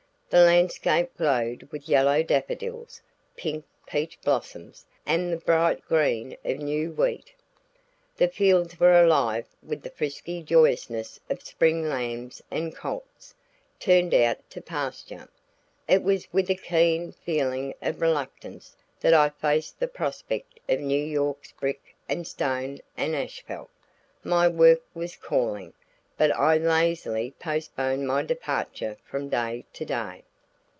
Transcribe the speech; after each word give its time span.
The 0.29 0.45
landscape 0.45 1.09
glowed 1.17 1.67
with 1.73 1.89
yellow 1.89 2.23
daffodils, 2.23 3.01
pink 3.35 3.65
peach 3.85 4.17
blossoms, 4.21 4.85
and 5.05 5.33
the 5.33 5.35
bright 5.35 5.83
green 5.85 6.37
of 6.45 6.57
new 6.57 6.91
wheat; 6.93 7.33
the 8.15 8.29
fields 8.29 8.79
were 8.79 8.93
alive 8.97 9.45
with 9.61 9.81
the 9.83 9.89
frisky 9.89 10.41
joyousness 10.41 11.19
of 11.29 11.41
spring 11.41 11.83
lambs 11.89 12.41
and 12.49 12.73
colts, 12.73 13.35
turned 13.77 14.13
out 14.13 14.37
to 14.51 14.61
pasture. 14.61 15.27
It 15.85 16.01
was 16.01 16.29
with 16.31 16.49
a 16.49 16.55
keen 16.55 17.11
feeling 17.11 17.73
of 17.81 17.99
reluctance 17.99 18.77
that 19.01 19.13
I 19.13 19.31
faced 19.31 19.81
the 19.81 19.89
prospect 19.89 20.61
of 20.69 20.79
New 20.79 21.03
York's 21.03 21.51
brick 21.51 21.93
and 22.07 22.25
stone 22.25 22.79
and 22.95 23.17
asphalt. 23.17 23.69
My 24.23 24.47
work 24.47 24.83
was 24.93 25.17
calling, 25.17 25.73
but 26.17 26.29
I 26.35 26.55
lazily 26.57 27.31
postponed 27.39 28.05
my 28.05 28.21
departure 28.21 28.95
from 29.03 29.29
day 29.29 29.65
to 29.73 29.85
day. 29.85 30.23